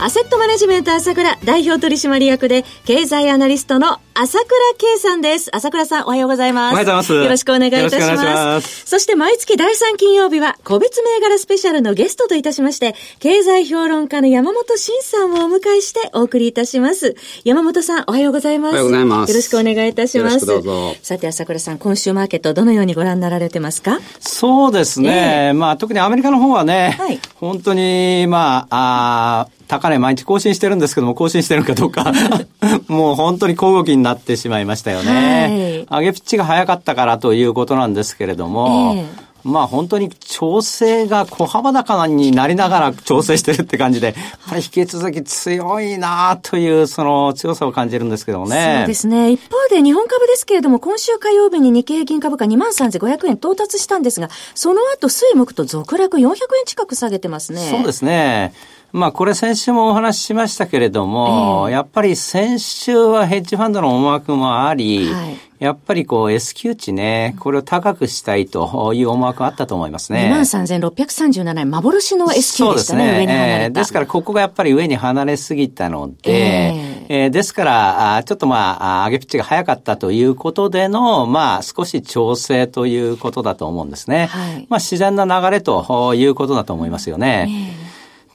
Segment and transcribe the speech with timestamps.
[0.00, 4.48] アセットマネジメント朝倉代表取締役で経済アナリストの朝倉
[4.78, 5.50] 慶さんです。
[5.52, 6.72] 朝倉さん、おはようございます。
[6.72, 7.14] おはようございます。
[7.14, 8.24] よろしくお願いいたします。
[8.24, 17.16] ますそして毎月第3金曜日は、個別銘柄スペシャルのゲストといたしまして、経済評論家の山本伸さんをお迎えしてお送りいたします。
[17.44, 18.72] 山本さん、おはようございます。
[18.72, 19.30] おはようございます。
[19.30, 20.46] よろしくお願いいたします。
[20.46, 20.94] どうぞ。
[21.02, 23.98] さて、朝倉さん、今週マーケットどのようにご覧になられてますか？
[24.20, 25.48] そうですね。
[25.48, 32.12] えー、まあ、特にアメリカの方はね、はい、本当に、まあ、あ高値毎日更新してるんですけども、更新してるかどうか
[32.88, 35.86] もう本当に小動きになってしまいましたよね。
[35.88, 44.14] はい、上げピッチが早かったからということなんですけれども、えーまあ本当に調整が小幅高になりながら調整してるって感じで、
[44.54, 48.78] 引き続き強いなというその強さを感じるんですけどもね。
[48.80, 49.30] そうですね。
[49.30, 57.60] 一方で日本株ですけれども、今週火曜日に日経平均株価23,500円到達したんですが、その後水木と続落400円近く下げてますね。
[57.70, 58.52] そうですね。
[58.92, 70.32] まあこれ先週もお話ししましたけれども、えー、やっぱり先週はヘッジファンドの思惑もあり、はい、やっぱりこう S q 値ね、これを高くしたいという思惑があったと思いますね。
[70.34, 73.62] 23,637円、幻の S q でしたね、そうですね。
[73.64, 84.26] えー、ですからここがやっぱり上に離れすぎたので、えー、えー、ですから、ちょっとまあ、上げピッチが早かったということでの、まあ少し調整ということだと思うんですね。
[84.26, 87.74] はい、まあ自然な流れということだと思いますよね。
[87.74, 87.77] えー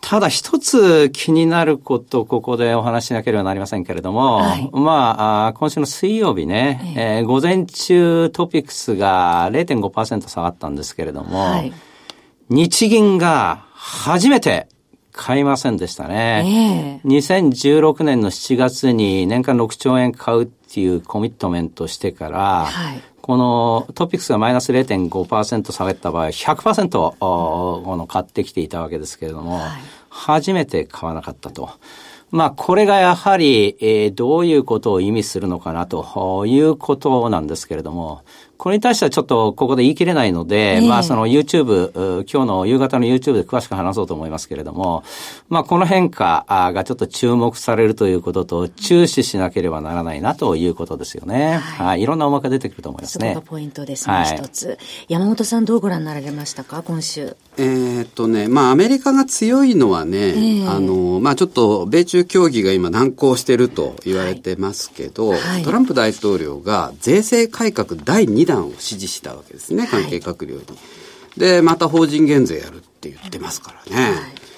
[0.03, 7.23] ただ一つ気になること、ここでお話しなければなりませんけれども、はい、まあ、今週の水曜日ね、ええ。
[7.23, 11.71] ー、午前中トピックスが0.5%下がったんですけれども、はい、
[12.49, 14.67] 日銀が初めて
[15.13, 16.99] 買いませんでしたね。
[17.03, 26.89] えー、2016年の7月に年間6兆円買うっていうコミットメントしてから、はい、このトピックスがマイナス0.5%下げた場合、100%
[27.19, 29.71] この買ってきていたわけですけれども、はい、
[30.09, 31.69] 初めて買わなかったと。
[32.31, 38.23] まあ、これがやはり、えー、どういうことを意味するのかなということなんですけれども、
[38.57, 45.03] これに対してはちょっとここで言い切れないので、えー、まあその YouTube、今日の夕方の YouTube で詳しく話そうと思いますけれども、
[45.49, 51.57] まあこの変化がちょっと注目されるということと、注視しなければならないなということですよね。
[51.57, 51.87] はい。
[51.87, 53.33] はい、いろんな思惑が出てくると思いますね。
[53.33, 54.77] そこがポイントですね、はい、一つ。
[55.09, 57.35] 山本さんどうご覧になられましたか、今週？
[57.57, 70.61] えっとね、まあアメリカが強いのはね、えー、あの、まあちょっと米中協議が今難航してると言われてますけど、はい、トランプ大統領が税制改革第2弾を指示したわけですね、関係閣僚に。
[70.61, 70.73] は
[71.37, 74.11] い、で、また法人減税やるって言ってますからね。
[74.11, 74.17] は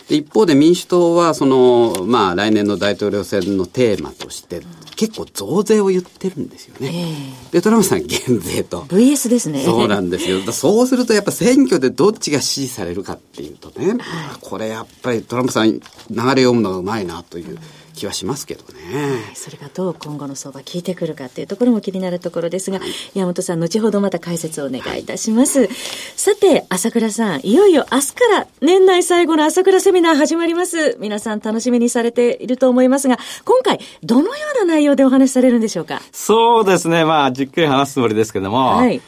[0.09, 4.61] い、一方で民主党は、その、まあ、来年の大統領選のテーマとして、
[4.95, 6.91] 結構増税を言ってるんですよね。
[6.93, 8.83] えー、で、トランプさん減税と。
[8.83, 9.63] VS ですね。
[9.63, 10.41] そうなんですよ。
[10.51, 13.97] そうするとやっぱ選挙でどっちが支持されるかっていうとね、はい、
[14.39, 15.79] これやっぱりトランプさん流
[16.09, 17.51] れ読むのがうまいなという。
[17.51, 17.57] うん
[17.95, 25.69] 気はしますけどね、はい、それがどう今後の相場効いてくるかっていうところも気になるところですが、はい、山本さん後ほどまた解説をお願いいたします、はい、
[26.15, 30.97] さて朝倉さんいよいよ明日から年内最後の朝倉セミナー始まります。
[30.99, 36.01] 皆さん楽しみにされていると思いますが今回どのような内容でお話しされるんでしょうか？
[36.11, 37.05] そうですね。
[37.05, 39.01] まあじっくり話すつもりですけども、はい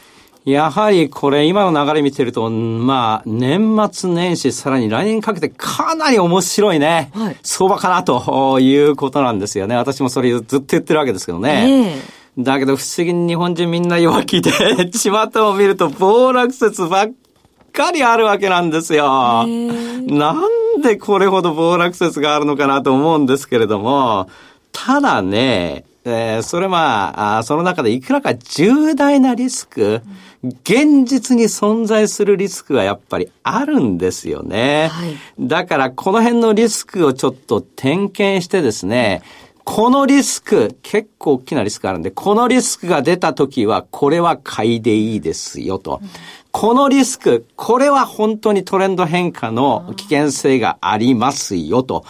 [0.48, 9.76] やはりこれ今の流れ見てると、まあ、年末年始、さらに来年にかけてかなり面白いね、はい、相場かなということなんですよね。
[9.76, 12.00] 私もそれずっと言ってるわけですけどね。
[12.38, 14.52] えー、だけど不思議に日本人みんな弱気で、
[14.94, 17.12] 巷を見ると暴落説ばっ
[17.74, 19.04] かりあるわけなんですよ。
[19.04, 24.30] えー、なんでこれほど暴落説があるのかなと思うんですけれども、
[24.72, 30.02] ただね、えー、それまあその中でいくらか重大なリスク、
[30.64, 34.88] 現実に存在するリスクはやっぱりあるんですよね。
[34.92, 39.22] はい、だからこの辺のリスクをちょっと点検してですね、
[39.70, 46.00] このリスク、結構大きなリスクあるんで、このリスクが出た時は、これは買いでいいですよと。
[46.02, 46.10] うん
[46.50, 52.04] このリスク、これは本当にトレンド変化の危険性がありますよ、と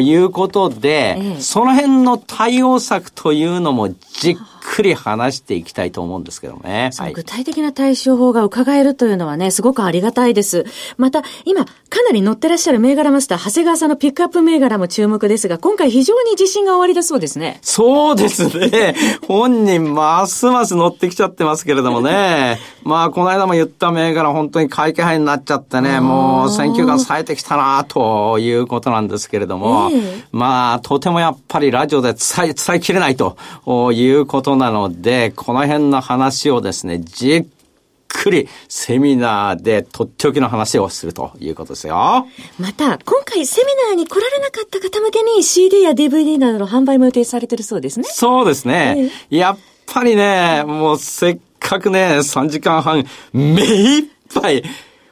[0.00, 4.36] いうことで、その辺の対応策というのもじっ
[4.68, 6.90] くり話していきたいと思うんですけどね。
[6.96, 10.64] はい、具体的な対処法が伺えるというのはね、すごくありがたいです。
[10.96, 17.58] また、今、かなり乗ってらっしゃる銘柄マスター、長谷川さんのピックアップ銘柄も注目ですが、今回非常に自信が終わりだそうですね。
[17.62, 18.94] そうですね。
[19.26, 22.60] 本人、ますます乗ってきちゃってますけれどもね。
[22.84, 33.36] まあ、この間も言った銘柄、本当に会計杯になっちゃってね、もう選挙が冴えてきたな、ということなんですけれども、えー、まあ、とてもやっぱりラジオで伝え、伝えきれないと
[33.92, 37.46] いうことなので、この辺の話をですね、じっ
[38.08, 42.26] くりセミナーでとっておきの話をするということですよ。
[42.58, 48.06] また、今回セミナーに来られなかった方向けに CD や DVD などの販売も予定されてるそうですね。
[48.08, 49.10] そうですね。
[49.30, 54.04] えー、やっぱりね、もうせっかくね、3時間半、目いっ
[54.34, 54.64] ぱい、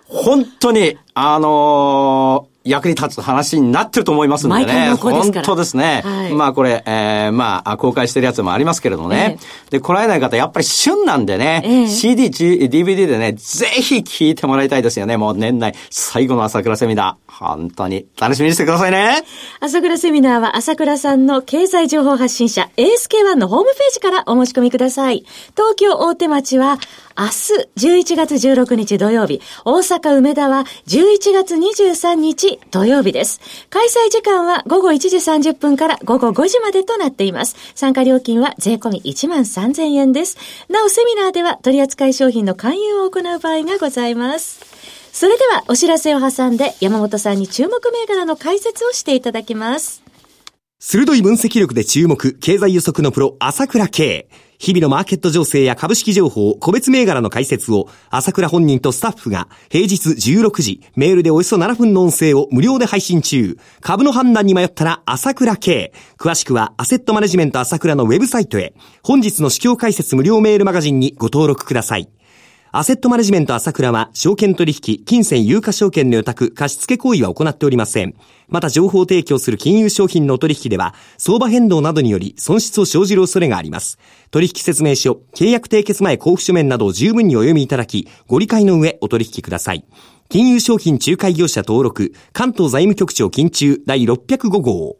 [0.06, 4.94] 本当に、あのー役に立つ話になってると思いますんでね。
[4.94, 6.02] 本当ですね。
[6.04, 9.38] はい、まあこれ、えー、まあ公開してるやつもありますけれどね。
[9.40, 15.16] えー、で、来られない方、やっぱり旬なんでね、えー、CD、DVD でね、ぜひ聞いてもらいたいですよね。
[15.16, 17.26] もう年内最後の朝倉セミナー。
[17.38, 19.22] 本当に楽しみにしてくださいね。
[19.60, 25.24] 朝倉セミナーは朝倉さんの経済情報発信者 ASK1 のホームページからお申し込みください。
[25.54, 26.78] 東京大手町は
[27.18, 27.32] 明日
[27.76, 33.40] 11月16日土曜日、大阪梅田は11月23日土曜日です。
[33.70, 37.56] 開催時間は午後1時30分から午後5時までとなっています。
[37.74, 40.36] 参加料金は税込み1万3000円です。
[40.68, 44.60] なお、セミナーでは取扱い商品の勧誘を行う場合がございます。
[45.10, 50.02] それでは、お知らせを挟んで、山本さんに注目銘柄の解説をしていただきます。
[50.78, 54.28] 鋭い分析力で注目、経済予測のプロ、朝倉慶。
[54.58, 63.58] 日々のマーケット情勢や株式情報、個別銘柄の解説を、朝倉本人とスタッフが、平日16時、メールでおよそ7分の音声を無料で配信中。
[63.80, 65.92] 株の判断に迷ったら、朝倉慶。
[66.18, 68.74] 詳しくは、アセットマネジメント朝倉のウェブサイトへ。
[69.02, 72.08] 本日の市況解説無料メールマガジンにご登録ください。
[72.72, 78.14] アセットマネジメント朝倉は、証券取引、金銭有価証券の予託、貸付行為は行っておりません。
[78.48, 83.98] また、情報提供する金融商品の取引では、相場変動などにより損失を生じる恐れがあります。
[84.30, 89.84] 取引説明書、契約締結前交付書面などを十分にお読みいただき、ご理解の上お取引ください。
[90.28, 94.96] 金融商品仲介業者登録、関東財務局長金中第605号。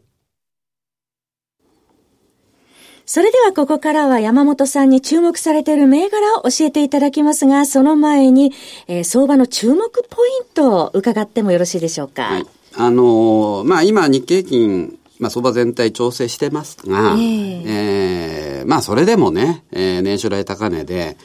[3.09, 8.51] それではここからは山本さんに注目されている銘柄を教えていただきますが、その前に、
[8.87, 12.23] えー、相場の注目ポイントを伺ってもよろしいでしょうか？
[12.23, 12.45] はい。
[12.77, 21.17] あのー、まあ今日経金、まあ相場全体調整してますが、えー、えー、まあそれでもね、えー、年初来高値で、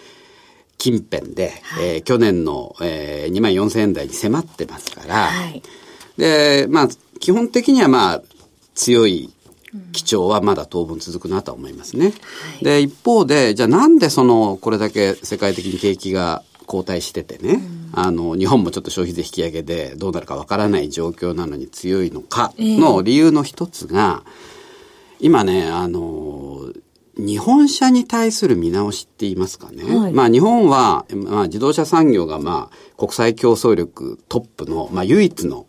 [0.79, 5.63] 近辺で、はい、えー、去年の、えー、2万4千円台に迫ってますから、はい、
[6.17, 6.89] で、まあ
[7.21, 8.23] 基本的にはまあ
[8.75, 9.33] 強い
[9.93, 12.07] 基調はまだ当分続くなと思いますね。
[12.07, 12.13] は
[12.63, 24.23] い、で、一方で、じゃあなんでその、これだけ世界的に景気が後退しててね、うん、あの、日本もちょっと消費税引き上げでどうなるかわからない状況なのに強いのかの理由の一つが、
[25.21, 26.73] えー、今ね、あの、
[27.15, 29.85] 日本車に対する見直しって言いますかね。
[29.85, 35.67] はい、まあ日本は、まあ自動車産業がまあ国際競争力トップの、まあ唯一の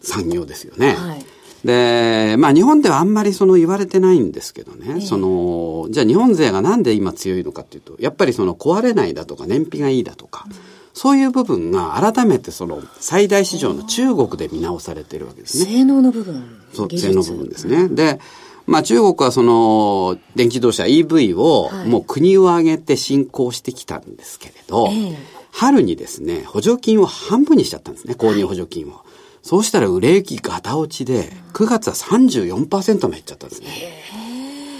[0.00, 0.94] 産業ですよね。
[0.94, 10.56] はいで、まあ日本ではあんまりその言われてないんですけどね、えー、その、じゃあ日本勢がなんで今強いのかっていうと、やっぱりその壊れないだとか燃費がいいだとか、うん、
[10.94, 15.64] そういう部分が改めてその最大市場の中国で見直されてるわけですね。
[15.64, 16.60] 性能の部分。
[16.72, 17.88] そう、性能部分ですね。
[17.88, 18.20] で、
[18.66, 25.16] まあ中国はその電気自動車 EV をもう国を挙げて進行してきたんですけれど、はい、
[25.50, 28.90] 春にですね、補助金を半分にしちゃったんですね、購入補助金を。
[28.90, 29.07] はい
[29.42, 33.68] そうしたら売れ行きガタ落ちで、9月は34%も減っちゃったんですね。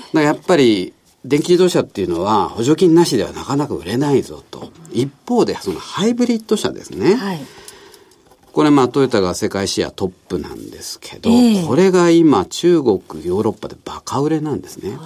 [0.08, 0.92] だからやっぱり、
[1.24, 4.70] 電気自動車っていうのは補助金なしではなかなか売れないぞと。
[4.92, 7.16] 一方で、そのハイブリッド車ですね。
[7.16, 7.40] はい、
[8.52, 14.96] これまあトヨタが世界シェアトップなんですけど、えー、これが今中国、ヨーロッパでバカ売れなんですね。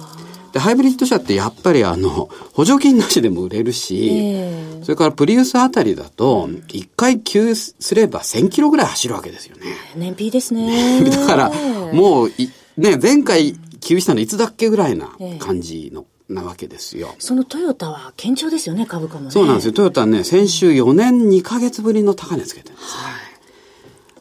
[0.53, 9.75] で、ハイブリッド車ってやっぱりあの、 補助金なしでも売れるし、えー、それからプリウスあたりだと、一回給すれば1000キロぐらい走るわけですよね。
[9.95, 11.03] 燃費ですね。
[11.09, 11.51] だから、
[11.91, 12.31] もう、
[12.77, 16.05] ね、前回給したのいつだっけぐらいな感じの。
[16.29, 17.13] なわけですよ。
[17.19, 19.31] そのトヨタは堅調ですよね、株価もね。
[19.31, 19.73] そうなんですよ。
[19.73, 22.95] トヨタはね、先週4年2ヶ月ぶりの高値つけてるんです。
[22.95, 23.22] はい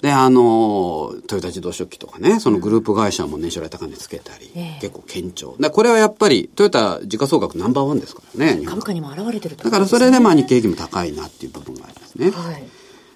[0.03, 5.57] で、あの、トヨタ自動食器とかね、そのグループ会社も年初来高値つけたり、えー、結構堅調。
[5.61, 8.65] で、これはやっぱり、トヨタ時価総額ナンバーワンですからね。
[8.67, 12.31] 株価にも現れてるだからそれでまあ日経平均も高いなっていう部分がありますね。
[12.33, 12.65] はい。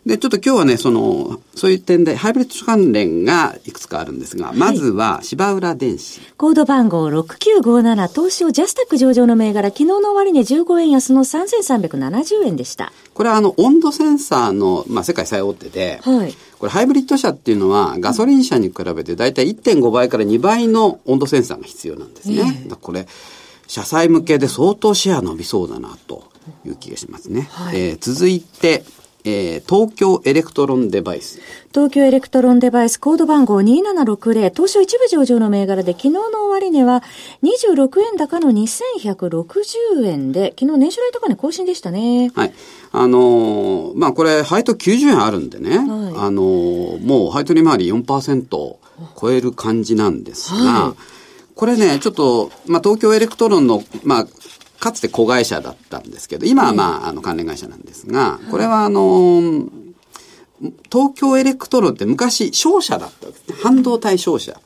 [0.06, 6.20] で、ちょっと今日はね、その、そういう点で、ハイブリッド関連がいくつかあるんですが、まずは、芝浦電子。
[6.36, 12.92] コード番号6957、東証ジャスタック上場の銘柄、昨日の終値15円安の3370円でした。
[13.14, 16.36] これはあの、温度センサーの、まあ、世界最大手で、はい。
[16.60, 22.64] これハイブリッド車っていうのは、ガソリン車に比べてだいたい1.5倍から2倍の温度センサーが必要なんですね。
[22.66, 23.08] えー、これ、
[23.66, 26.22] 車載向けで相当シェア伸びそうだな、と
[26.64, 27.48] いう気がしますね。
[27.50, 28.84] はい、えー、続いて、
[29.28, 31.40] えー、東京エレクトロンデバイス。
[31.74, 37.02] 東京エレクトロンデバイスコード番号2760、東証一部上場の銘柄で、昨日の終値は
[37.42, 42.30] 26円高の2160円で、昨日年初来高値更新でしたね。
[42.36, 42.52] はい。
[42.92, 45.86] あのー、まあこれ、配当90円あるんでね、はい、
[46.18, 48.78] あのー、もう配当利回り4%超
[49.32, 50.94] える感じなんですが、はい、
[51.56, 54.26] これね、ちょっと、まあ東京エレクトロンの、まあ、
[54.86, 59.64] かつて子会社だったんですけど、今はまあ、あの、関連会社なんですが、これはあの、
[60.92, 63.56] 東京エレクトロンって昔商社だったんですね。
[63.62, 64.60] 半導体商社。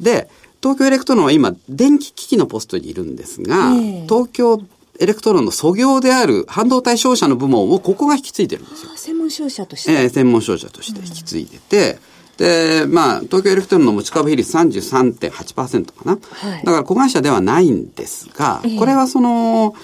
[0.00, 0.28] で、
[0.60, 3.70] 東京エレクトロンは今、電気機器のポストにいるんですが、
[4.08, 4.60] 東京
[4.98, 8.90] エレクトロンの祖業である半導体商社の部門をここが引き継いでるんですよ。
[8.96, 9.92] 専門商社として。
[9.92, 11.98] えー、専門商社として引き継いでて、
[12.40, 16.18] で、まあ、東京エレクトロンの持ち株比率33.8%かな。
[16.30, 19.74] はい、だから子会社ではないんですが、これはその、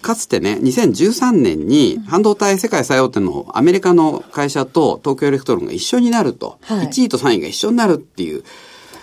[0.00, 8.42] かつてね、2013年に半導体世界最大手のアメリカの会社と東京エレクトロンが一緒になると、はい、1位と3位が一緒になるっていう、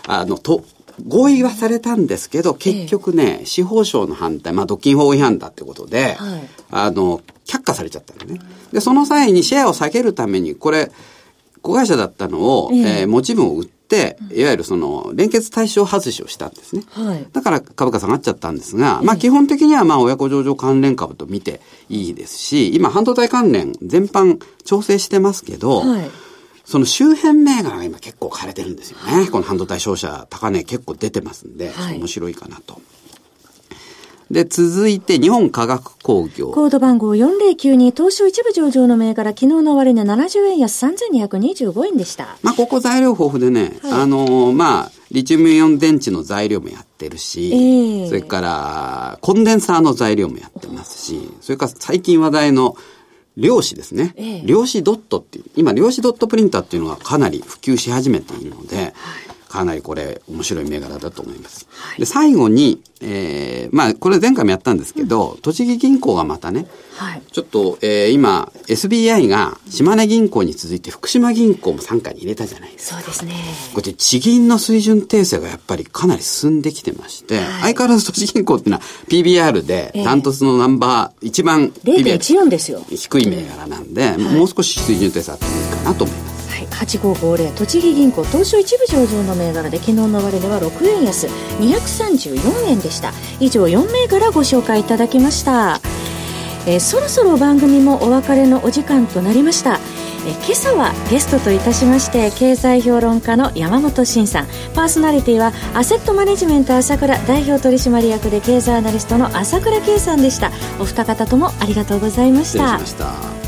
[0.08, 0.66] あの、と、
[1.08, 6.42] 合意はされたんですけど、結局ね、司法省の反対、まあ、独禁法違反だってことで、はい、
[6.72, 8.42] あの、却下されちゃったのね。
[8.74, 10.92] で、その際にシェアを下げるために、これ、
[11.62, 16.84] 子会社だったのを、えー、えー、持ち分を売って、いわゆるその、連結対象外しをしたんですね。
[16.90, 26.10] はい、だから株価下がっちゃったんですが、まあ基本的にはまあ親子上場関連株と見ていいですし、今半導体関連全般調整してますけど、はい、
[26.66, 29.28] その周辺銘柄が今結構枯れてるんですよね。
[29.28, 32.80] この半導体商社高値結構出てますんで、はい、面白いかなと。
[34.32, 36.52] で、続いて日本科学工業。
[36.52, 42.38] コード番号4092、東証一部上場の銘柄、昨日の終値70円安3225円でした。
[42.44, 52.76] まあ、ここ材料豊富でね、はい、あのー、まあ、リチウムイオン電池の材料もやってるし、えー、それから、コンデンサーの材料もやってますし、それから最近話題の
[53.36, 54.14] 量子ですね。
[54.16, 58.94] えー、量子ドットっていう、今量子ドットプリンターっていうのがかなり普及し始めているので、はい
[59.50, 61.68] かなりこれ面白い銘柄だと思います。
[61.72, 73.00] はい、で、最後に、えー、まあ、これ前回もやったんですけど、うん、栃木銀行がまたね、はい、ちょっと、えー、今、SBI が島根銀行に続いて福島銀行も参加に入れたじゃないですか。
[73.00, 73.34] そうですね。
[73.74, 82.86] これ地銀の水準訂正がやっぱりかなり進んできてまして、はい、相変わらず栃木銀行っていうのは PBR で、ダントツのナンバー、一番 PBR ですよ。
[82.88, 86.29] 低い銘柄なんで、もう少し水準訂正あってもいいかなと思います。
[86.70, 93.12] 8550栃木銀行東証一部上場の銘柄で昨日の終値は6円安234円でした。
[93.40, 95.80] 以上4銘柄ご紹介いただきました。
[96.66, 99.80] えー、そろそろ番組もお別れのお時間となりました。
[100.28, 104.48] え今朝はゲストといたしまして経済評論家の山本慎さん。
[104.76, 110.52] パーソナリティはアセットマネジメント朝倉代表取締役で経済アナリストの朝倉圭さんでした。
[110.80, 113.39] お二方ともありがとうございました。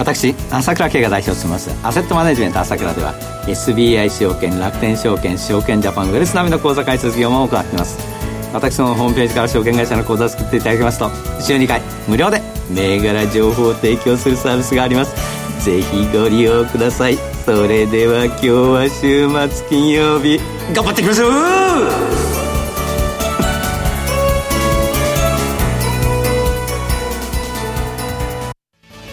[0.00, 3.12] 私朝倉慶が代表を務めますアセットマネジメント朝倉では
[3.46, 7.98] SBI 証券楽天証券証券ジャパンウェルス並みの口座開設業務を行っています。
[8.54, 15.14] 私のホームページから証券会社の口座を作っていただきますと週2回無料で銘柄情報を提供するサービスがあります。
[15.64, 17.18] ぜひご利用ください。
[17.44, 20.40] それでは今日は週末金曜日。
[20.74, 22.29] 頑張っていきましょう